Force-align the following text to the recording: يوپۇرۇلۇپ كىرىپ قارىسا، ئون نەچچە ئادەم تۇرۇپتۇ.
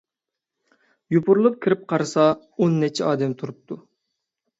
يوپۇرۇلۇپ 1.15 1.59
كىرىپ 1.65 1.83
قارىسا، 1.93 2.23
ئون 2.57 2.79
نەچچە 2.85 3.05
ئادەم 3.11 3.37
تۇرۇپتۇ. 3.43 3.79